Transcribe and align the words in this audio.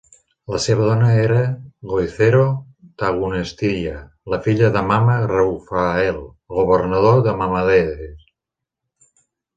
La 0.51 0.59
seva 0.61 0.85
dona 0.91 1.09
era 1.23 1.41
Woizero 1.89 2.45
Tagunestiya, 3.03 3.99
la 4.35 4.39
filla 4.47 4.71
de 4.79 4.83
Mama 4.93 5.19
Rufa'el, 5.35 6.21
governador 6.61 7.23
de 7.29 7.39
Mamameder. 7.43 8.11